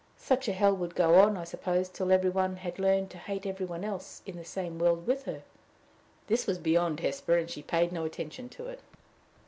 Such 0.17 0.47
a 0.47 0.53
hell 0.53 0.75
would 0.77 0.95
go 0.95 1.13
on, 1.19 1.37
I 1.37 1.43
suppose, 1.43 1.87
till 1.87 2.11
every 2.11 2.31
one 2.31 2.55
had 2.55 2.79
learned 2.79 3.11
to 3.11 3.19
hate 3.19 3.45
every 3.45 3.67
one 3.67 3.83
else 3.83 4.23
in 4.25 4.35
the 4.35 4.43
same 4.43 4.79
world 4.79 5.05
with 5.05 5.25
her." 5.25 5.43
This 6.25 6.47
was 6.47 6.57
beyond 6.57 7.01
Hesper, 7.01 7.37
and 7.37 7.47
she 7.47 7.61
paid 7.61 7.91
no 7.91 8.03
attention 8.03 8.49
to 8.49 8.65
it. 8.65 8.79